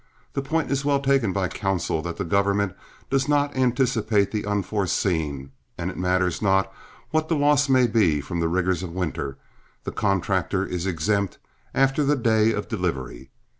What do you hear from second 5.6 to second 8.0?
and it matters not what the loss may